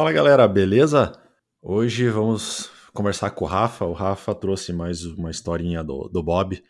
[0.00, 1.12] Fala galera, beleza?
[1.60, 3.84] Hoje vamos conversar com o Rafa.
[3.84, 6.64] O Rafa trouxe mais uma historinha do, do Bob,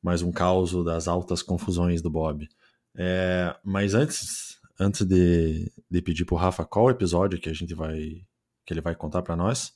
[0.00, 2.48] mais um caos das altas confusões do Bob.
[2.96, 8.24] É, mas antes, antes de, de pedir pro Rafa qual episódio que a gente vai
[8.64, 9.74] que ele vai contar para nós,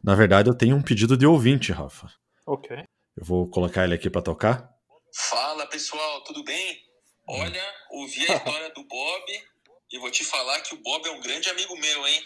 [0.00, 2.12] na verdade eu tenho um pedido de ouvinte, Rafa.
[2.46, 2.76] Ok.
[3.16, 4.72] Eu vou colocar ele aqui para tocar.
[5.12, 6.78] Fala pessoal, tudo bem?
[7.26, 9.50] Olha, ouvi a história do Bob
[9.90, 12.22] e vou te falar que o Bob é um grande amigo meu, hein?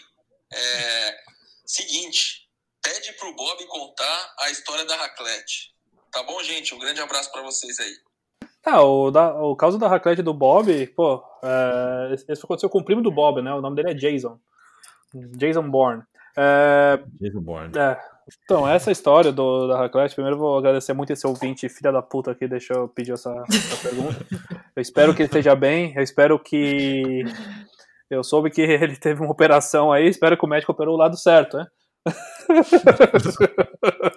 [0.53, 1.17] É,
[1.65, 2.47] seguinte,
[2.81, 5.73] pede pro Bob contar a história da raclette.
[6.11, 6.73] Tá bom, gente?
[6.73, 7.93] Um grande abraço para vocês aí.
[8.65, 12.85] Ah, o, da, o caso da raclette do Bob, pô, é, esse aconteceu com o
[12.85, 13.53] primo do Bob, né?
[13.53, 14.39] O nome dele é Jason.
[15.13, 16.03] Jason Bourne.
[16.37, 17.77] É, Jason Bourne.
[17.77, 18.01] é,
[18.43, 22.01] então, essa história do, da raclette, primeiro eu vou agradecer muito esse ouvinte, filha da
[22.01, 24.25] puta, que deixou pedir essa, essa pergunta.
[24.75, 27.23] Eu espero que ele esteja bem, eu espero que.
[28.09, 31.17] Eu soube que ele teve uma operação aí, espero que o médico operou o lado
[31.17, 31.67] certo, né?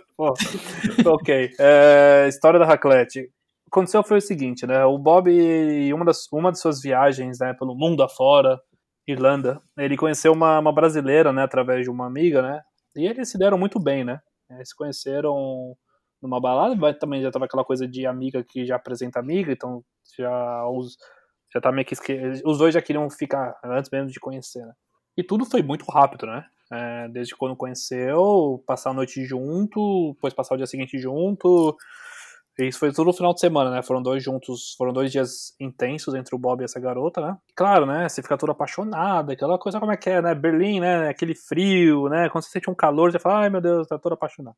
[1.06, 1.50] Ok.
[1.60, 3.20] É, história da raclette.
[3.20, 3.30] O que
[3.70, 4.84] aconteceu foi o seguinte, né?
[4.84, 8.60] O Bob, em uma das, uma de suas viagens né, pelo mundo afora,
[9.06, 12.60] Irlanda, ele conheceu uma, uma brasileira, né, através de uma amiga, né?
[12.98, 14.20] E eles se deram muito bem, né?
[14.50, 15.76] Eles se conheceram
[16.20, 19.84] numa balada, mas também já tava aquela coisa de amiga que já apresenta amiga, então
[20.18, 20.96] já os
[21.52, 22.12] já tá meio que esque...
[22.44, 24.72] os dois já queriam ficar antes mesmo de conhecer, né?
[25.16, 26.44] E tudo foi muito rápido, né?
[26.70, 31.76] É, desde quando conheceu, passar a noite junto, depois passar o dia seguinte junto.
[32.58, 33.82] Isso foi tudo no final de semana, né?
[33.82, 37.36] Foram dois juntos, foram dois dias intensos entre o Bob e essa garota, né?
[37.54, 38.08] Claro, né?
[38.08, 40.34] Você fica toda apaixonada, aquela coisa como é que é, né?
[40.34, 41.08] Berlim, né?
[41.08, 42.28] Aquele frio, né?
[42.28, 44.56] Quando você sente um calor, você fala, ai meu Deus, tá toda apaixonada.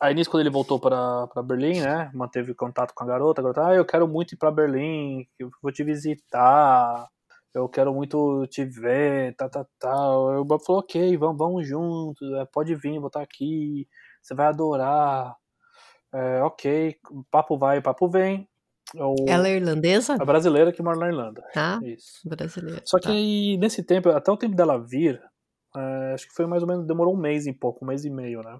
[0.00, 2.10] Aí nisso, quando ele voltou para Berlim, né?
[2.14, 5.50] Manteve contato com a garota, a garota, ah, eu quero muito ir para Berlim, eu
[5.62, 7.06] vou te visitar,
[7.52, 10.18] eu quero muito te ver, tá, tá, tá.
[10.18, 13.86] O Bob falou, ok, vamos, vamos juntos, é, pode vir, vou estar aqui,
[14.22, 15.36] você vai adorar.
[16.12, 16.96] É, ok,
[17.30, 18.48] papo vai, papo vem.
[18.94, 20.16] O, Ela é irlandesa?
[20.18, 21.42] a brasileira que mora na Irlanda.
[21.52, 22.26] Tá, Isso.
[22.26, 22.80] brasileira.
[22.84, 23.12] Só que tá.
[23.12, 25.22] aí, nesse tempo, até o tempo dela vir,
[25.76, 28.10] é, acho que foi mais ou menos, demorou um mês e pouco, um mês e
[28.10, 28.58] meio, né?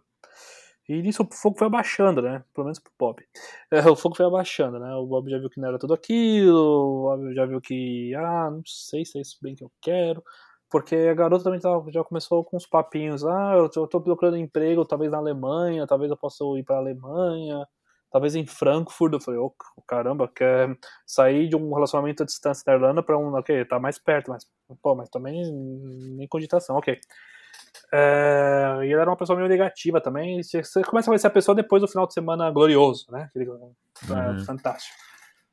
[0.88, 2.42] E nisso o fogo foi abaixando, né?
[2.54, 3.22] Pelo menos pro Bob.
[3.70, 4.94] É, o fogo foi abaixando, né?
[4.94, 8.50] O Bob já viu que não era tudo aquilo, o Bob já viu que, ah,
[8.50, 10.22] não sei se é isso bem que eu quero.
[10.70, 14.36] Porque a garota também já começou com uns papinhos, ah, eu tô, eu tô procurando
[14.36, 17.66] emprego, talvez na Alemanha, talvez eu possa ir pra Alemanha,
[18.10, 19.14] talvez em Frankfurt.
[19.14, 19.52] Eu falei, ô,
[19.86, 23.98] caramba, quer sair de um relacionamento à distância da Irlanda pra um, ok, tá mais
[23.98, 24.46] perto, mas,
[24.82, 25.42] pô, mas também
[26.16, 26.98] nem cogitação, ok.
[27.92, 30.42] É, e ele era uma pessoa meio negativa também.
[30.42, 33.30] Você começa a conhecer a pessoa depois do final de semana glorioso, né?
[33.30, 34.44] Aquele, é, Uhum.
[34.44, 34.96] fantástico.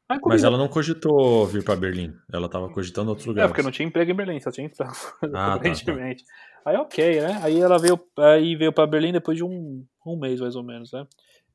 [0.08, 2.14] Mas comigo- ela não cogitou vir para Berlim.
[2.32, 3.50] Ela tava cogitando outros É, lugares.
[3.52, 6.24] porque não tinha emprego em Berlim, só tinha em Frankfurt, Ah, tá, aparentemente.
[6.64, 7.40] Aí ok, né?
[7.44, 10.92] Aí ela veio, aí veio pra Berlim depois de um, um mês, mais ou menos,
[10.92, 11.06] né?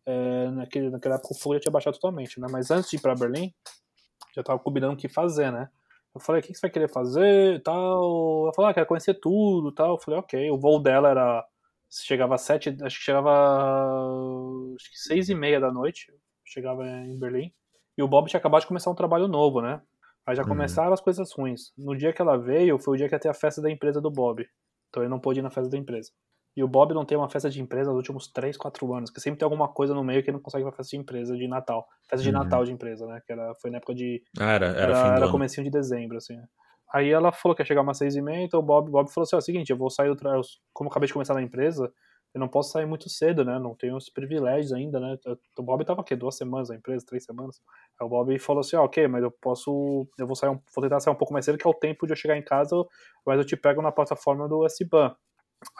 [0.07, 2.47] É, naquele, naquela época o fogo já tinha baixado totalmente, né?
[2.51, 3.53] Mas antes de ir pra Berlim,
[4.35, 5.69] já tava combinando o que fazer, né?
[6.13, 8.45] Eu falei, o que você vai querer fazer e tal?
[8.45, 9.93] Ela falou, ah, quero conhecer tudo e tal.
[9.95, 10.51] Eu falei, ok.
[10.51, 11.45] O voo dela era.
[11.89, 13.31] Chegava às sete, acho que chegava.
[14.77, 16.13] Acho que seis e meia da noite.
[16.45, 17.53] Chegava em Berlim.
[17.97, 19.81] E o Bob tinha acabado de começar um trabalho novo, né?
[20.27, 20.49] Aí já Uhum.
[20.49, 21.73] começaram as coisas ruins.
[21.77, 24.01] No dia que ela veio, foi o dia que ia ter a festa da empresa
[24.01, 24.45] do Bob.
[24.89, 26.11] Então ele não pôde ir na festa da empresa.
[26.57, 29.21] E o Bob não tem uma festa de empresa nos últimos 3, 4 anos, que
[29.21, 31.37] sempre tem alguma coisa no meio que ele não consegue ir pra festa de empresa
[31.37, 31.87] de Natal.
[32.09, 32.43] Festa de Uhum.
[32.43, 33.21] Natal de empresa, né?
[33.25, 34.23] Que era, foi na época de.
[34.39, 36.37] Ah, era, era, Era, era comecinho de dezembro, assim.
[36.37, 36.45] né?
[36.93, 39.23] Aí ela falou que ia chegar umas seis e meia, então o Bob, Bob falou
[39.23, 40.33] assim, ó, é o seguinte, eu vou sair do tra...
[40.73, 41.91] Como eu acabei de começar na empresa,
[42.33, 43.59] eu não posso sair muito cedo, né?
[43.59, 45.19] Não tenho os privilégios ainda, né?
[45.59, 46.15] O Bob tava o quê?
[46.15, 47.61] Duas semanas na empresa, três semanas.
[48.01, 50.07] Aí o Bob falou assim, ó, ok, mas eu posso.
[50.17, 50.61] Eu vou sair um...
[50.75, 52.43] vou tentar sair um pouco mais cedo, que é o tempo de eu chegar em
[52.43, 52.77] casa,
[53.27, 55.15] mas eu te pego na plataforma do S-Bahn.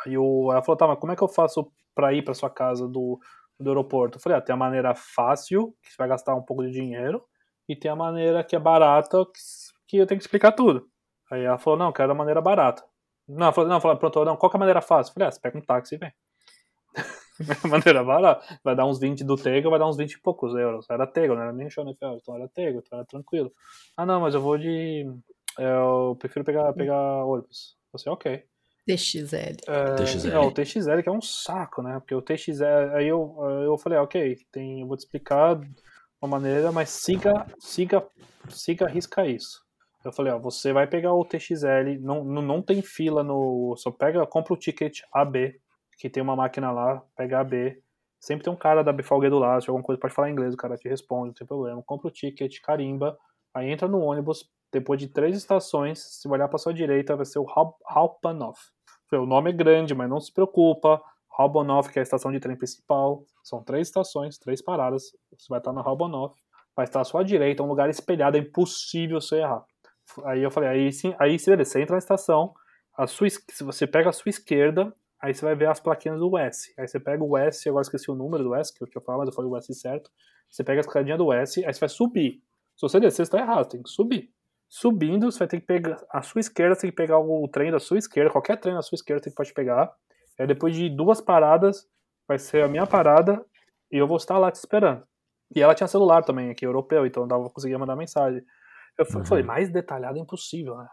[0.05, 0.51] Aí o...
[0.51, 3.21] ela falou, tá, mas como é que eu faço pra ir pra sua casa do,
[3.59, 4.19] do aeroporto?
[4.19, 7.25] Eu falei, ah, tem a maneira fácil, que você vai gastar um pouco de dinheiro,
[7.69, 9.41] e tem a maneira que é barata, que,
[9.87, 10.89] que eu tenho que explicar tudo.
[11.31, 12.85] Aí ela falou, não, quero a maneira barata.
[13.29, 15.11] Não, ela falou, não, falou, pronto, não, qual que é a maneira fácil?
[15.11, 16.13] Eu falei, ah, você pega um táxi e vem.
[17.69, 18.59] maneira barata.
[18.63, 20.87] Vai dar uns 20 do Tego, vai dar uns 20 e poucos euros.
[20.91, 23.53] Era Tego, não era nem show NFL, então era Tego, então era tranquilo.
[23.97, 25.07] Ah, não, mas eu vou de.
[25.59, 27.77] Eu prefiro pegar, pegar ônibus.
[27.93, 28.45] Você, ok.
[28.87, 29.57] DXL.
[29.67, 30.29] É, TXL.
[30.29, 31.99] Não, o TXL que é um saco, né?
[32.01, 32.95] Porque o TXL.
[32.95, 35.61] Aí eu, eu falei, ok, tem, eu vou te explicar
[36.21, 38.07] uma maneira, mas siga, siga,
[38.49, 39.63] siga, risca isso.
[40.05, 43.75] Eu falei, ó, você vai pegar o TXL, não, não, não tem fila no.
[43.77, 45.61] Só pega, compra o ticket AB,
[46.01, 47.79] que tem uma máquina lá, pega AB.
[48.19, 50.57] Sempre tem um cara da Bifalgue do lado, se alguma coisa pode falar inglês, o
[50.57, 51.83] cara te responde, não tem problema.
[51.85, 53.19] Compra o ticket, carimba,
[53.55, 57.39] aí entra no ônibus, depois de três estações, se olhar pra sua direita, vai ser
[57.39, 58.59] o Hal- Halpanoff.
[59.13, 61.03] O nome é grande, mas não se preocupa.
[61.29, 63.25] Robonoff, que é a estação de trem principal.
[63.43, 65.05] São três estações, três paradas.
[65.37, 66.35] Você vai estar na Robonoff.
[66.77, 69.65] Vai estar à sua direita, um lugar espelhado, é impossível você errar.
[70.25, 72.55] Aí eu falei, aí sim, aí você entra na estação,
[72.97, 73.29] a sua,
[73.63, 76.73] você pega a sua esquerda, aí você vai ver as plaquinhas do S.
[76.79, 79.21] Aí você pega o S, agora esqueci o número do S, que eu tinha falado,
[79.21, 80.11] mas eu falei o S certo.
[80.51, 82.43] Você pega a escadinha do S, aí você vai subir.
[82.77, 84.31] Se você descer, você tá errado, tem que subir.
[84.69, 87.71] Subindo, você vai ter que pegar a sua esquerda, você tem que pegar o trem
[87.71, 89.93] da sua esquerda, qualquer trem da sua esquerda você pode pegar.
[90.39, 91.87] Aí depois de duas paradas,
[92.27, 93.45] vai ser a minha parada
[93.91, 95.03] e eu vou estar lá te esperando.
[95.55, 98.43] E ela tinha celular também aqui, europeu, então eu dava, conseguia mandar mensagem.
[98.97, 99.25] Eu uhum.
[99.25, 100.87] falei, mais detalhado é impossível, né?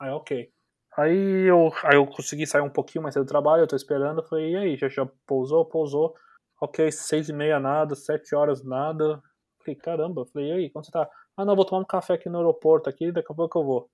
[0.00, 0.52] Aí, ok.
[0.96, 4.20] Aí eu, aí eu consegui sair um pouquinho mais cedo do trabalho, eu tô esperando,
[4.20, 6.14] eu falei, e aí, já, já pousou, pousou.
[6.60, 9.20] Ok, seis e meia nada, sete horas nada.
[9.58, 11.08] Falei, caramba, eu falei, e aí, quando você tá?
[11.36, 13.90] Ah, não, vou tomar um café aqui no aeroporto, aqui, daqui a pouco eu vou.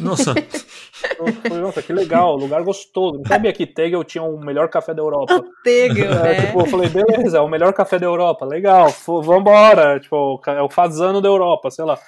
[0.00, 0.34] Nossa!
[1.18, 3.18] Eu falei, nossa, que legal, lugar gostoso.
[3.18, 5.44] Não sabia que Tegel tinha o melhor café da Europa.
[5.62, 6.46] Tegel, é, né?
[6.46, 8.88] Tipo, eu falei, beleza, é o melhor café da Europa, legal,
[9.22, 10.00] vambora.
[10.00, 11.98] Tipo, é o fazano da Europa, sei lá.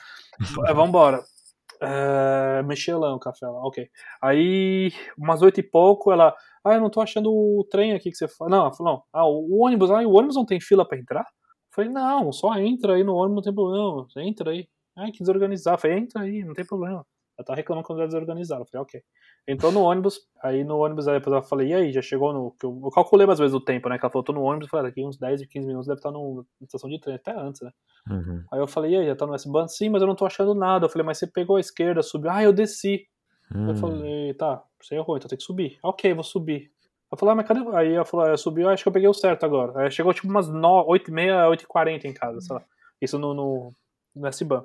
[0.67, 1.23] É, vambora.
[1.81, 3.88] É, Michelin, o café lá, ok.
[4.23, 6.34] Aí, umas oito e pouco, ela.
[6.64, 8.50] Ah, eu não tô achando o trem aqui que você fala.
[8.50, 9.02] Não, ela falou, não.
[9.12, 11.23] Ah, o ônibus, ah, o ônibus não tem fila pra entrar?
[11.23, 11.26] Eu
[11.75, 14.06] falei, não, só entra aí no ônibus, não tem problema.
[14.19, 14.69] Entra aí.
[14.96, 15.75] Ai, que desorganizar.
[15.75, 17.06] Eu falei, entra aí, não tem problema.
[17.38, 18.62] Ela tá reclamando quando é desorganizado.
[18.62, 19.03] Eu falei, ok.
[19.47, 22.56] Entrou no ônibus, aí no ônibus, aí depois eu falei, e aí, já chegou no.
[22.62, 23.99] Eu, eu calculei mais vezes o tempo, né?
[23.99, 25.99] Que ela falou, tô no ônibus, eu falei, ah, daqui uns 10, 15 minutos deve
[25.99, 27.71] estar no, na estação de trem, até antes, né?
[28.11, 28.43] Uhum.
[28.50, 29.69] Aí eu falei, e aí, já tá no S-Bahn?
[29.69, 30.87] Sim, mas eu não tô achando nada.
[30.87, 32.31] Eu falei, mas você pegou a esquerda, subiu.
[32.31, 33.06] Ah, eu desci.
[33.55, 33.69] Uhum.
[33.69, 33.77] Eu hum.
[33.77, 35.79] falei, tá, você errou, então tem que subir.
[35.83, 36.71] Ok, vou subir.
[37.11, 37.61] Eu falei, ah, mas cadê?
[37.77, 39.81] Aí ela falou, ah, eu subi, eu acho que eu peguei o certo agora.
[39.81, 42.65] Aí chegou tipo umas 8 e meia, 8 e 40 em casa, sei lá.
[43.00, 43.75] Isso no, no,
[44.15, 44.65] no S-Bahn.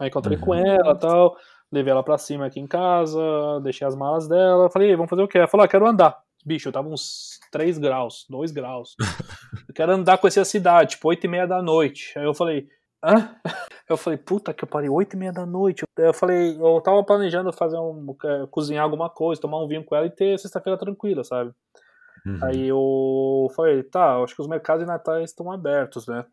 [0.00, 0.44] Aí encontrei uhum.
[0.44, 1.36] com ela e tal,
[1.72, 3.20] levei ela pra cima aqui em casa,
[3.62, 5.38] deixei as malas dela, falei, vamos fazer o quê?
[5.38, 6.16] Ela falou, ah, quero andar.
[6.44, 8.94] Bicho, eu tava uns 3 graus, 2 graus.
[9.68, 12.16] Eu quero andar, conhecer a cidade, tipo, 8 e meia da noite.
[12.16, 12.68] Aí eu falei,
[13.04, 13.34] hã?
[13.88, 15.84] Eu falei, puta que eu parei, 8 e meia da noite.
[15.96, 19.94] Eu falei, eu tava planejando fazer um, é, cozinhar alguma coisa, tomar um vinho com
[19.94, 21.52] ela e ter sexta-feira tranquila, sabe?
[22.26, 22.38] Uhum.
[22.42, 26.24] Aí eu falei, tá, acho que os mercados de Natal estão abertos, né?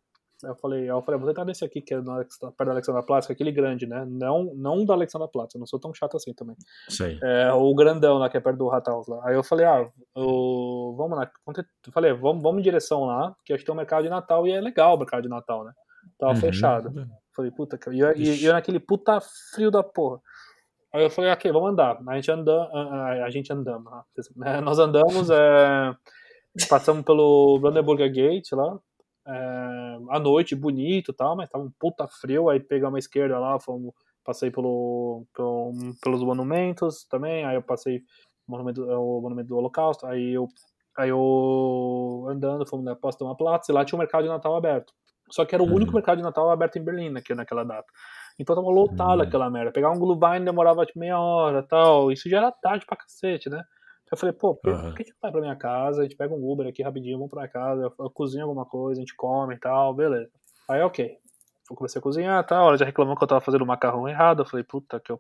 [0.44, 3.30] Eu falei, eu falei, vou tentar nesse aqui, que é no, perto da Alexandra Platz,
[3.30, 4.06] aquele grande, né?
[4.08, 6.56] Não, não da Alexandra Platz, eu não sou tão chato assim também.
[6.90, 7.20] Sei.
[7.24, 9.22] É, o grandão lá, que é perto do Rathaus lá.
[9.28, 11.32] Aí eu falei, ah, eu, vamos lá.
[11.48, 14.48] Eu falei, vamos, vamos em direção lá, que acho que tem um mercado de Natal
[14.48, 15.72] e é legal o mercado de Natal, né?
[16.18, 16.40] Tava uhum.
[16.40, 17.08] fechado.
[17.36, 17.90] Falei, puta, que...
[17.92, 19.20] e eu, eu naquele puta
[19.54, 20.20] frio da porra.
[20.94, 22.00] Aí eu falei, ok, vamos andar.
[22.08, 23.92] A gente anda, a, a gente andamos,
[24.36, 24.62] né?
[24.62, 25.96] nós andamos, é,
[26.70, 28.78] passamos pelo Brandenburger Gate lá,
[29.28, 33.40] é, à noite, bonito e tal, mas tava um puta frio, aí pegamos a esquerda
[33.40, 33.94] lá, fomos,
[34.24, 35.72] passei pelo, pelo,
[36.02, 37.98] pelos monumentos também, aí eu passei
[38.48, 40.48] o monumento, o monumento do Holocausto, aí eu,
[40.98, 44.56] aí eu andando, fomos na Posta uma Platz, e lá tinha um mercado de Natal
[44.56, 44.94] aberto.
[45.32, 45.76] Só que era o uhum.
[45.76, 47.88] único mercado de Natal aberto em Berlim naquela, naquela data.
[48.38, 49.22] Então tava lotado uhum.
[49.22, 49.72] aquela merda.
[49.72, 52.12] Pegar um Glühwein demorava tipo meia hora tal.
[52.12, 53.64] Isso já era tarde pra cacete, né?
[54.14, 54.94] Eu falei, pô, por uhum.
[54.94, 56.02] que a gente vai pra minha casa?
[56.02, 59.00] A gente pega um Uber aqui rapidinho, vamos pra casa, eu, eu cozinho alguma coisa,
[59.00, 60.30] a gente come e tal, beleza.
[60.70, 61.18] Aí, ok.
[61.68, 64.08] Eu comecei a cozinhar e tal, ela já reclamou que eu tava fazendo o macarrão
[64.08, 64.44] errado.
[64.44, 65.20] Eu falei, puta que eu.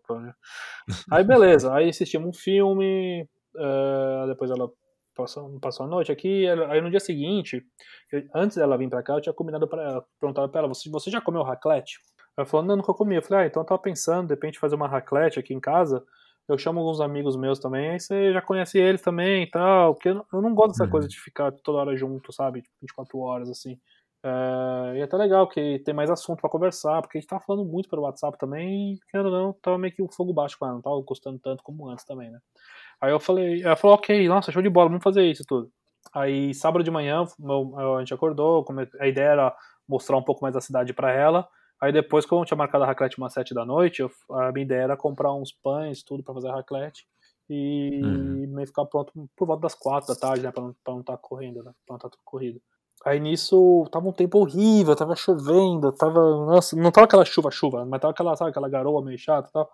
[1.12, 1.74] Aí, beleza.
[1.74, 4.70] Aí assistimos um filme, uh, depois ela
[5.16, 6.48] passou, passou a noite aqui.
[6.48, 7.66] Aí no dia seguinte,
[8.12, 10.88] eu, antes dela vir pra cá, eu tinha combinado pra ela, perguntado pra ela, você,
[10.88, 11.98] você já comeu raclette?
[12.38, 13.16] Ela falou, não, nunca comi.
[13.16, 16.06] Eu falei, ah, então eu tava pensando, de repente, fazer uma raclette aqui em casa
[16.48, 20.10] eu chamo alguns amigos meus também, aí você já conhece eles também e tal, porque
[20.10, 20.90] eu não gosto dessa uhum.
[20.90, 22.64] coisa de ficar toda hora junto, sabe?
[22.82, 23.80] 24 tipo, horas, assim.
[24.26, 27.40] É, e é até legal que tem mais assunto para conversar, porque a gente tá
[27.40, 30.58] falando muito pelo WhatsApp também, e querendo ou não, tava meio que o fogo baixo
[30.58, 32.40] com ela, não tava gostando tanto como antes também, né?
[33.02, 35.70] Aí eu falei, ela falou, ok, nossa, show de bola, vamos fazer isso tudo.
[36.14, 38.66] Aí sábado de manhã, a gente acordou,
[39.00, 39.56] a ideia era
[39.88, 41.48] mostrar um pouco mais da cidade para ela,
[41.84, 44.64] Aí depois, como eu tinha marcado a raclette umas 7 da noite, eu, a minha
[44.64, 47.06] ideia era comprar uns pães, tudo para fazer a raclette.
[47.50, 48.48] E uhum.
[48.56, 50.50] meio ficar pronto por volta das 4 da tarde, né?
[50.50, 51.74] Pra não, pra não estar tá correndo, né?
[51.86, 52.62] Pra não estar tá tudo corrido.
[53.06, 56.22] Aí nisso tava um tempo horrível, tava chovendo, tava.
[56.46, 59.70] Nossa, não tava aquela chuva-chuva, mas tava aquela, sabe, aquela garoa meio chata e tal.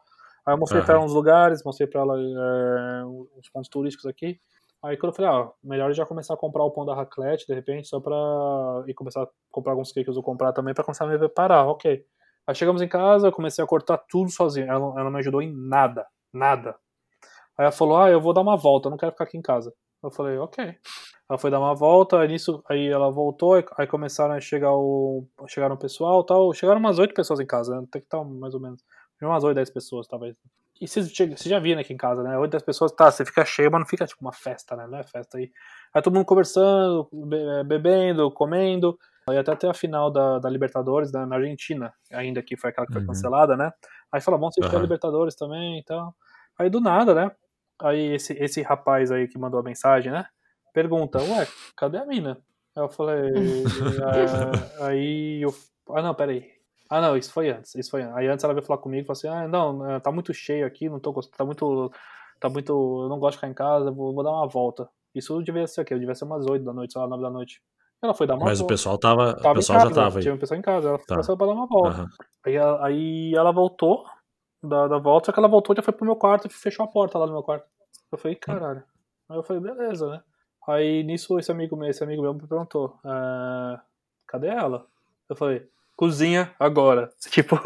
[0.47, 0.85] Aí eu mostrei uhum.
[0.87, 4.39] pra ela uns lugares, mostrei pra ela é, uns pontos turísticos aqui.
[4.83, 7.53] Aí quando eu falei, ah, melhor já começar a comprar o pão da raclette, de
[7.53, 8.15] repente, só pra.
[8.87, 12.05] e começar a comprar alguns cakes eu comprar também pra começar a me preparar, ok.
[12.47, 14.67] Aí chegamos em casa, eu comecei a cortar tudo sozinho.
[14.67, 16.75] Ela, ela não me ajudou em nada, nada.
[17.57, 19.41] Aí ela falou, ah, eu vou dar uma volta, eu não quero ficar aqui em
[19.41, 19.73] casa.
[20.01, 20.75] Eu falei, ok.
[21.29, 25.27] Ela foi dar uma volta, nisso, aí ela voltou, aí começaram a chegar o.
[25.47, 26.53] Chegaram o pessoal tal.
[26.53, 27.85] Chegaram umas oito pessoas em casa, né?
[27.91, 28.83] Tem que estar mais ou menos.
[29.21, 30.35] Umas oito, dez pessoas, talvez.
[30.81, 32.37] E vocês você já viram aqui em casa, né?
[32.37, 34.87] Hoje as pessoas, tá, você fica cheio, mas não fica tipo uma festa, né?
[34.87, 35.51] Não é festa aí.
[35.93, 38.97] Aí todo mundo conversando, be- bebendo, comendo.
[39.27, 42.87] Aí até ter a final da, da Libertadores né, na Argentina, ainda que foi aquela
[42.87, 43.07] que foi Uhum.
[43.07, 43.71] cancelada, né?
[44.11, 44.83] Aí fala, assistir a Aham.
[44.83, 46.15] Libertadores também e tal.
[46.57, 47.31] Aí do nada, né?
[47.81, 50.25] Aí esse, esse rapaz aí que mandou a mensagem, né?
[50.73, 52.41] Pergunta, ué, cadê a mina?
[52.75, 53.29] Aí eu falei,
[54.15, 55.53] é, aí eu.
[55.89, 56.58] Ah não, peraí.
[56.89, 58.15] Ah não, isso foi antes, isso foi antes.
[58.17, 60.65] Aí antes ela veio falar comigo e falou assim, ah, não, é, tá muito cheio
[60.65, 61.91] aqui, não tô gostando, tá muito.
[62.39, 62.71] Tá muito.
[63.03, 64.89] Eu não gosto de ficar em casa, vou, vou dar uma volta.
[65.13, 65.97] Isso devia ser o quê?
[65.99, 67.61] Devia ser umas 8 da noite, sei lá, 9 da noite.
[68.01, 68.73] Ela foi dar uma Mas o volta.
[68.73, 69.35] pessoal tava.
[69.35, 70.21] Tava o pessoal casa, já tava aí.
[70.23, 71.05] Tinha uma pessoa em casa, ela Tá.
[71.15, 71.89] começou pra dar uma volta.
[72.01, 72.07] Aham.
[72.45, 74.05] Aí, ela- aí ela voltou
[74.63, 76.85] da, da volta, só que ela voltou e já foi pro meu quarto e fechou
[76.85, 77.67] a porta lá no meu quarto.
[78.11, 78.83] Eu falei, caralho.
[79.27, 80.21] Aí eu falei, beleza, né?
[80.67, 83.81] Aí nisso esse amigo meu, esse amigo meu me perguntou, "Ah,
[84.27, 84.85] cadê ela?
[85.27, 85.67] Eu falei,
[85.99, 87.09] cozinha agora.
[87.29, 87.59] Tipo,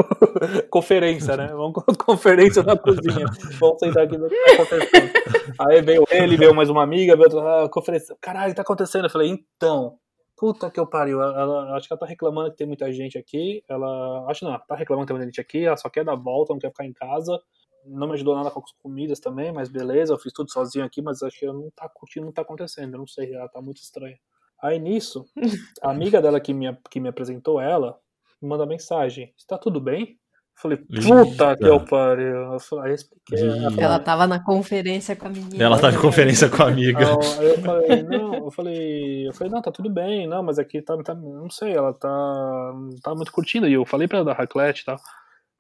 [0.71, 1.49] conferência, né?
[1.49, 3.27] Vamos conferência na cozinha.
[3.59, 5.11] Vamos sentar aqui no que tá acontecendo.
[5.59, 8.17] Aí veio ele, veio mais uma amiga, veio outra ah, conferência.
[8.19, 9.05] Caralho, tá acontecendo?
[9.05, 9.99] Eu falei, então,
[10.35, 11.21] Puta que eu pariu.
[11.21, 13.63] Ela, ela- acho que ela tá reclamando que tem muita gente aqui.
[13.69, 14.25] Ela.
[14.27, 15.63] Acho não, tá reclamando que tem muita gente aqui.
[15.63, 17.39] Ela só quer dar volta, não quer ficar em casa.
[17.85, 21.01] Não me ajudou nada com as comidas também, mas beleza, eu fiz tudo sozinho aqui,
[21.01, 22.95] mas acho que ela não tá curtindo, não tá acontecendo.
[22.95, 24.17] Eu não sei, ela tá muito estranha.
[24.61, 25.25] Aí nisso,
[25.83, 27.99] a amiga dela que me, que me apresentou ela
[28.43, 30.17] me manda mensagem: Está tudo bem?
[30.55, 32.53] Eu falei, puta que eu pariu.
[32.53, 33.39] Eu falei, aí eu expliquei.
[33.49, 35.63] Ela falou, Ela tava na conferência com a menina.
[35.63, 36.99] Ela tava em conferência com a amiga.
[37.39, 40.79] Aí eu- falei, não, eu falei, eu falei, não, tá tudo bem, não, mas aqui
[40.81, 44.33] tá, tá- não sei, ela tá, tá muito curtindo, e eu falei pra ela da
[44.33, 44.97] raclette e tal.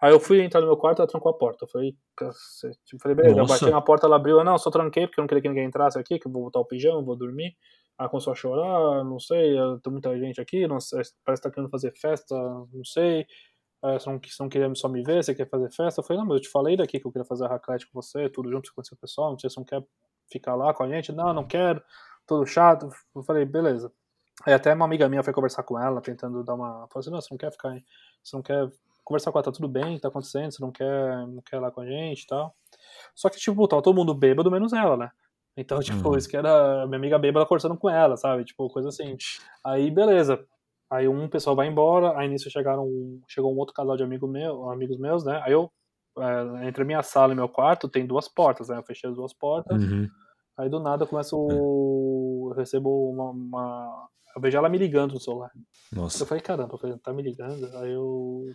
[0.03, 1.63] Aí eu fui entrar no meu quarto, ela trancou a porta.
[1.63, 2.77] Eu falei, cacete.
[2.91, 3.53] Eu falei, beleza, Nossa.
[3.53, 5.47] eu bati na porta, ela abriu, eu, não, só tranquei, porque eu não queria que
[5.47, 7.55] ninguém entrasse aqui, que eu vou botar o pijama, vou dormir.
[7.97, 11.47] Ela começou a chorar, não sei, eh, tem muita gente aqui, não sei, parece que
[11.47, 13.21] tá querendo fazer festa, não sei.
[13.85, 16.01] Eh, Você não, você não queria só me ver, você quer fazer festa?
[16.01, 18.01] Eu falei, não, mas eu te falei daqui que eu queria fazer a raclette com
[18.01, 19.87] você, tudo junto, você conhecer o pessoal, não sei se você não quer
[20.29, 21.13] ficar lá com a gente.
[21.13, 21.81] Não, não quero,
[22.27, 22.89] tudo chato.
[23.15, 23.89] Eu falei, beleza.
[24.45, 26.87] Aí até uma amiga minha foi conversar com ela, tentando dar uma.
[26.89, 27.83] Falou assim, não, você não quer ficar, aí,
[28.21, 28.69] você não quer
[29.03, 31.71] conversar com ela, tá tudo bem, tá acontecendo, você não quer, não quer ir lá
[31.71, 32.53] com a gente e tal.
[33.15, 35.11] Só que, tipo, tava todo mundo bêbado, menos ela, né?
[35.55, 36.17] Então, tipo, Uhum.
[36.17, 38.43] isso que era minha amiga bêbada conversando com ela, sabe?
[38.45, 39.15] Tipo, coisa assim.
[39.63, 40.45] Aí, beleza.
[40.91, 42.87] Aí um pessoal vai embora, aí nisso chegaram,
[43.27, 45.41] chegou um outro casal de amigo meu, amigos meus, né?
[45.43, 45.71] Aí eu,
[46.19, 48.77] é, entre a minha sala e meu quarto, tem duas portas, né?
[48.77, 49.81] Eu fechei as duas portas.
[49.81, 50.07] Uhum.
[50.57, 51.35] Aí do nada eu começo.
[51.49, 55.49] Eu recebo uma, uma- Eu vejo ela me ligando no celular.
[55.91, 56.25] Eu Nossa.
[56.27, 57.65] falei, caramba, eu falei, tá me ligando?
[57.77, 58.45] Aí eu.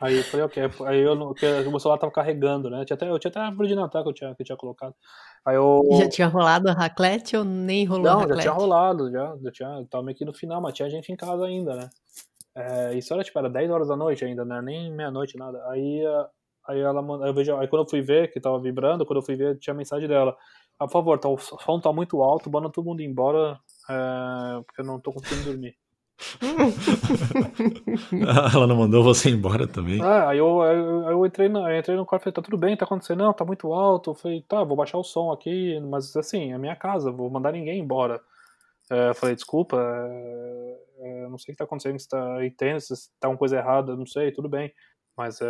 [0.00, 0.62] Aí eu falei, ok.
[0.86, 1.16] Aí eu.
[1.18, 2.80] Porque o meu celular tava carregando, né?
[2.80, 4.46] Eu tinha até, eu tinha até a árvore de Natal que eu tinha, que eu
[4.46, 4.94] tinha colocado.
[5.44, 5.82] Aí eu.
[5.92, 9.36] Já tinha rolado a raclette ou nem rolou a Não, já tinha rolado, já.
[9.42, 9.86] Já tinha.
[9.90, 11.90] Tava meio que no final, mas tinha gente em casa ainda, né?
[12.54, 14.62] É, isso era tipo, era 10 horas da noite ainda, né?
[14.62, 15.62] Nem meia-noite, nada.
[15.68, 16.28] Aí, ah,
[16.68, 19.22] aí ela manda, eu vejo, aí quando eu fui ver, que tava vibrando, quando eu
[19.24, 20.34] fui ver, tinha a mensagem dela.
[20.78, 23.58] Ah, por favor, tá, o som tá muito alto, manda todo mundo embora,
[23.90, 25.76] é, porque eu não tô conseguindo dormir.
[28.54, 30.00] Ela não mandou você embora também?
[30.02, 32.56] Ah, aí eu, eu, eu entrei, na, eu entrei no quarto e falei, tá tudo
[32.56, 33.18] bem, tá acontecendo?
[33.18, 34.10] Não, tá muito alto.
[34.10, 37.52] Eu falei, tá, vou baixar o som aqui, mas assim, é minha casa, vou mandar
[37.52, 38.20] ninguém embora.
[38.90, 42.80] É, eu falei, desculpa, é, é, não sei o que tá acontecendo, se tá entendo,
[42.80, 44.72] se tá uma coisa errada, não sei, tudo bem.
[45.16, 45.46] Mas é,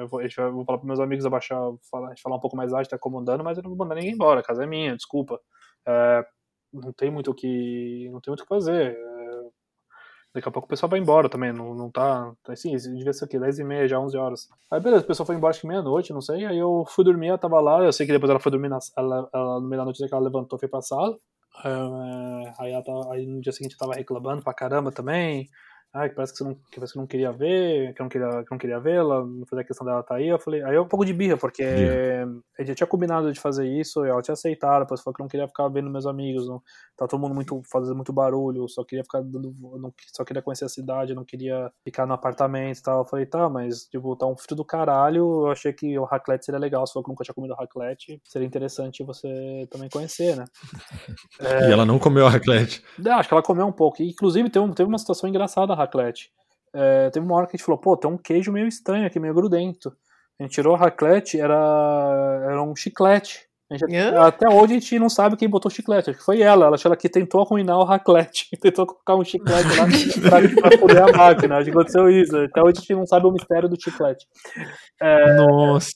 [0.00, 1.58] eu, vou, eu vou falar pros meus amigos abaixar,
[1.90, 4.40] falar, falar um pouco mais alto, tá incomodando, mas eu não vou mandar ninguém embora,
[4.40, 5.40] a casa é minha, desculpa.
[5.86, 6.24] É,
[6.72, 8.08] não tem muito o que.
[8.10, 8.98] Não tem muito o que fazer.
[10.34, 12.32] Daqui a pouco o pessoal vai embora também, não, não tá.
[12.48, 13.38] Assim, isso devia ser o quê?
[13.38, 14.48] 10 e meia, já 11 horas.
[14.70, 16.44] Aí beleza, o pessoal foi embora acho que meia-noite, não sei.
[16.44, 17.82] Aí eu fui dormir, ela tava lá.
[17.84, 20.12] Eu sei que depois ela foi dormir na ela, ela, no meio da noite que
[20.12, 21.16] ela levantou foi pra sala.
[21.64, 25.48] É, aí, tava- aí no dia seguinte tava reclamando pra caramba também.
[25.94, 28.58] Que parece que você não, que você não queria ver, que não queria, que não
[28.58, 30.26] queria vê-la, não fazia questão dela estar aí.
[30.26, 33.38] Eu falei, aí eu um pouco de birra, porque a gente já tinha combinado de
[33.38, 36.60] fazer isso, ela tinha aceitado, depois falou que não queria ficar vendo meus amigos, não,
[36.96, 40.64] tá todo mundo muito fazendo muito barulho, só queria ficar dando, não, só queria conhecer
[40.64, 43.02] a cidade, não queria ficar no apartamento e tal.
[43.02, 46.44] Eu falei, tá, mas tipo, tá um frio do caralho, eu achei que o raclette
[46.44, 50.44] seria legal, se falou que nunca tinha comido raclette, seria interessante você também conhecer, né?
[51.40, 52.82] E ela não comeu a raclette.
[52.98, 54.02] Não, acho que ela comeu um pouco.
[54.02, 56.30] Inclusive, teve, teve uma situação engraçada a raclette.
[56.74, 59.20] É, teve uma hora que a gente falou, pô, tem um queijo meio estranho aqui,
[59.20, 59.94] meio grudento.
[60.38, 61.54] A gente tirou a raclette, era,
[62.50, 63.46] era um chiclete.
[63.72, 64.20] Gente- Hã?
[64.26, 66.10] até hoje a gente não sabe quem botou o chiclete.
[66.10, 66.66] Acho que foi ela.
[66.66, 68.46] Ela achou ela que tentou arruinar o raclette.
[68.60, 69.86] Tentou colocar um chiclete lá
[70.28, 71.56] pra, pra foder a máquina.
[71.56, 72.36] Acho que aconteceu isso.
[72.36, 74.26] Até hoje a gente não sabe o mistério do chiclete.
[75.36, 75.90] Nossa.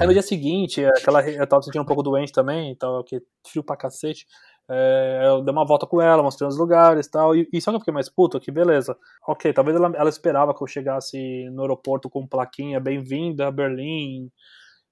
[0.00, 3.62] Aí no dia seguinte, aquela, eu tava sentindo um pouco doente também, tava que frio
[3.64, 4.26] pra cacete.
[4.68, 7.36] É, eu dei uma volta com ela, mostrei os lugares tal.
[7.36, 8.96] E, e só que eu fiquei mais puto, que beleza.
[9.26, 14.30] Ok, talvez ela, ela esperava que eu chegasse no aeroporto com plaquinha bem-vinda a Berlim.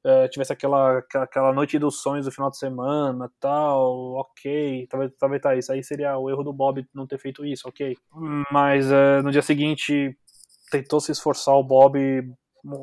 [0.05, 5.43] é, tivesse aquela, aquela noite dos sonhos do final de semana tal, ok, talvez, talvez
[5.43, 7.97] tá, isso aí seria o erro do Bob não ter feito isso, ok.
[8.51, 10.17] Mas é, no dia seguinte
[10.71, 11.99] tentou se esforçar o Bob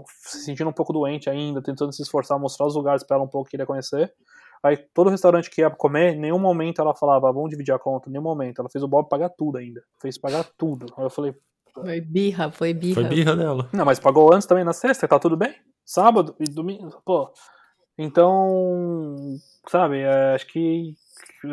[0.08, 3.30] se sentindo um pouco doente ainda, tentando se esforçar, mostrar os lugares para ela um
[3.30, 4.14] pouco que ele ia conhecer.
[4.64, 8.10] Aí todo restaurante que ia comer, em nenhum momento ela falava, vamos dividir a conta,
[8.10, 8.60] em nenhum momento.
[8.60, 9.82] Ela fez o Bob pagar tudo ainda.
[10.02, 10.88] Fez pagar tudo.
[10.98, 11.34] Aí eu falei.
[11.74, 12.96] Foi birra, foi birra.
[12.96, 13.70] Foi birra dela.
[13.72, 15.56] Não, mas pagou antes também na sexta, tá tudo bem?
[15.86, 17.02] Sábado e domingo.
[17.06, 17.32] Pô.
[17.98, 19.16] Então,
[19.68, 20.96] sabe, é, acho que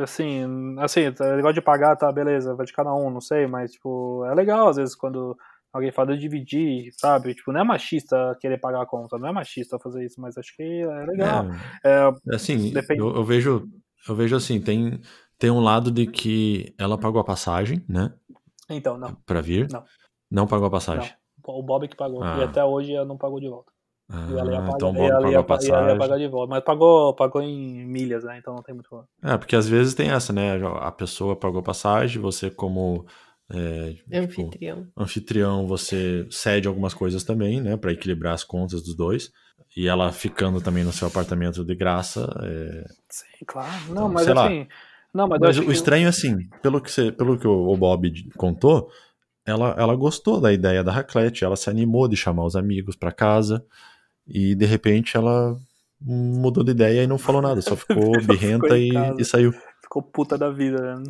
[0.00, 0.44] assim,
[0.78, 4.24] assim, é legal de pagar, tá, beleza, vai de cada um, não sei, mas tipo,
[4.26, 5.36] é legal às vezes quando
[5.76, 7.34] alguém fala de dividir, sabe?
[7.34, 10.54] Tipo, não é machista querer pagar a conta, não é machista fazer isso, mas acho
[10.56, 11.46] que é legal.
[11.84, 13.00] É, é, assim, depende...
[13.00, 13.68] eu, eu, vejo,
[14.08, 15.00] eu vejo assim, tem,
[15.38, 18.12] tem um lado de que ela pagou a passagem, né?
[18.68, 19.14] Então, não.
[19.26, 19.68] Pra vir?
[19.70, 19.84] Não.
[20.30, 21.10] Não pagou a passagem?
[21.46, 21.54] Não.
[21.54, 22.24] O Bob que pagou.
[22.24, 22.38] Ah.
[22.40, 23.70] E até hoje ela não pagou de volta.
[24.08, 25.74] Ah, e ela ia pagar, então o Bob pagou ia, a passagem.
[25.74, 26.50] Ela ia pagar de volta.
[26.50, 28.38] Mas pagou, pagou em milhas, né?
[28.38, 29.08] Então não tem muito problema.
[29.22, 30.58] É, porque às vezes tem essa, né?
[30.80, 33.06] A pessoa pagou a passagem, você como
[33.50, 34.86] é, tipo, anfitrião.
[34.96, 39.30] Anfitrião, você cede algumas coisas também, né, para equilibrar as contas dos dois.
[39.76, 42.28] E ela ficando também no seu apartamento de graça.
[42.42, 42.84] É...
[43.10, 43.70] Sim, claro.
[43.88, 44.58] Não, então, mas assim.
[44.60, 44.66] Lá.
[45.12, 48.90] Não, mas, mas o estranho é assim, pelo que, você, pelo que o Bob contou,
[49.46, 53.12] ela, ela gostou da ideia da raclette, ela se animou de chamar os amigos para
[53.12, 53.64] casa
[54.26, 55.56] e de repente ela
[56.00, 59.54] mudou de ideia e não falou nada, só ficou birrenta e, e, saiu.
[59.86, 61.02] Ficou puta da vida, né?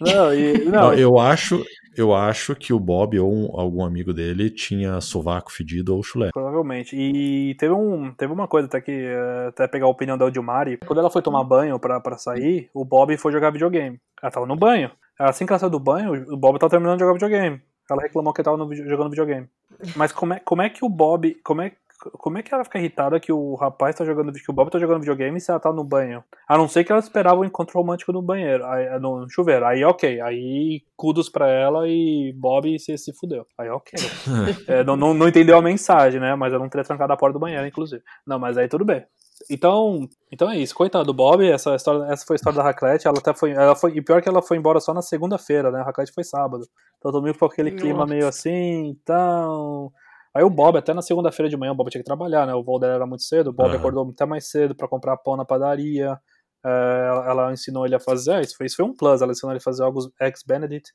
[0.00, 0.70] Não, e, não.
[0.70, 1.64] não, eu acho,
[1.96, 6.30] eu acho que o Bob ou um, algum amigo dele tinha sovaco fedido ou chulé.
[6.32, 6.96] Provavelmente.
[6.96, 10.78] E teve, um, teve uma coisa até que eh, até pegar a opinião da Odilmari.
[10.86, 14.00] Quando ela foi tomar banho pra, pra sair, o Bob foi jogar videogame.
[14.22, 14.90] Ela tava no banho.
[15.18, 17.60] Assim que ela saiu do banho, o Bob tava terminando de jogar videogame.
[17.90, 19.48] Ela reclamou que ele tava no, jogando videogame.
[19.96, 21.34] Mas como é, como é que o Bob.
[21.42, 21.72] Como é,
[22.12, 24.78] como é que ela fica irritada que o rapaz tá jogando, que o Bob tá
[24.78, 26.24] jogando videogame se ela tá no banho?
[26.48, 29.64] A não ser que ela esperava o um encontro romântico no banheiro, aí, no chuveiro.
[29.64, 33.46] Aí ok, aí kudos pra ela e Bob se, se fudeu.
[33.58, 33.92] Aí ok.
[34.66, 36.34] é, não, não, não, entendeu a mensagem, né?
[36.34, 38.02] Mas eu não teria trancado a porta do banheiro, inclusive.
[38.26, 39.04] Não, mas aí tudo bem.
[39.50, 40.74] Então, então é isso.
[40.74, 43.06] Coitado do Bob, essa, história, essa foi a história da Raclette.
[43.06, 43.96] Ela até foi, ela foi.
[43.96, 45.80] E pior que ela foi embora só na segunda-feira, né?
[45.80, 46.64] A Raclette foi sábado.
[46.98, 49.92] Então todo mundo ficou com aquele clima meio assim, então.
[50.34, 52.54] Aí o Bob, até na segunda-feira de manhã, o Bob tinha que trabalhar, né?
[52.54, 53.76] O voo dela era muito cedo, o Bob uhum.
[53.76, 56.18] acordou até mais cedo para comprar pão na padaria.
[56.64, 59.52] É, ela, ela, ensinou ele a fazer, isso foi, isso foi um plus, ela ensinou
[59.52, 60.90] ele a fazer algo ex-Benedict.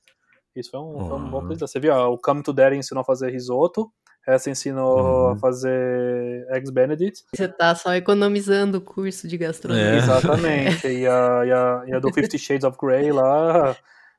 [0.55, 1.07] Isso foi um, uhum.
[1.07, 1.59] foi um bom plus.
[1.59, 3.91] Você viu, ó, o Come to Daddy ensinou a fazer risoto,
[4.27, 5.31] essa ensinou uhum.
[5.31, 7.23] a fazer ex-Benedict.
[7.35, 9.85] Você tá só economizando o curso de gastronomia.
[9.85, 9.97] É.
[9.97, 10.87] Exatamente.
[10.87, 13.75] e, a, e, a, e a do Fifty Shades of Grey lá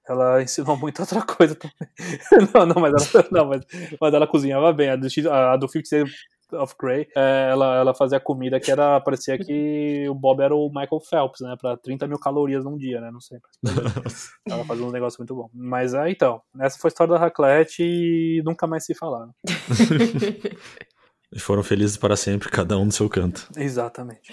[0.08, 1.88] ela ensinou muito outra coisa também.
[2.54, 3.62] não, não, mas ela, não, mas,
[4.00, 4.90] mas ela cozinhava bem.
[4.90, 6.04] A do, a do Fifty
[6.52, 10.68] of Grey, é, ela, ela fazia comida que era, parecia que o Bob era o
[10.68, 11.56] Michael Phelps, né?
[11.60, 13.10] Pra 30 mil calorias num dia, né?
[13.10, 13.38] Não sei.
[14.48, 15.50] ela fazia um negócio muito bom.
[15.52, 19.34] Mas é, então, essa foi a história da raclette e nunca mais se falaram.
[21.32, 23.46] e foram felizes para sempre, cada um no seu canto.
[23.56, 24.32] Exatamente.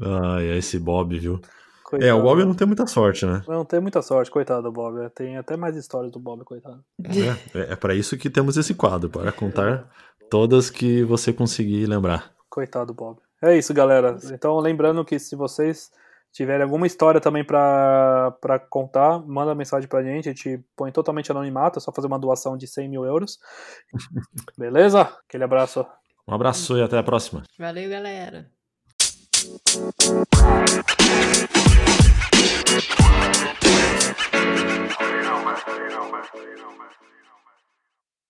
[0.00, 1.40] Ai, esse Bob, viu?
[1.86, 2.10] Coitado.
[2.10, 3.44] É, o Bob não tem muita sorte, né?
[3.46, 5.08] Não tem muita sorte, coitado do Bob.
[5.10, 6.84] Tem até mais histórias do Bob, coitado.
[7.04, 9.88] É, é, é para isso que temos esse quadro, para contar
[10.28, 12.32] todas que você conseguir lembrar.
[12.50, 13.20] Coitado do Bob.
[13.40, 14.18] É isso, galera.
[14.32, 15.92] Então, lembrando que se vocês
[16.32, 18.34] tiverem alguma história também para
[18.68, 20.28] contar, manda mensagem pra gente.
[20.28, 23.38] A gente põe totalmente anonimato, é só fazer uma doação de 100 mil euros.
[24.58, 25.02] Beleza?
[25.02, 25.86] Aquele abraço.
[26.26, 27.44] Um abraço e até a próxima.
[27.56, 28.50] Valeu, galera.
[29.46, 29.52] You
[35.92, 36.88] know, man.
[37.02, 37.15] You.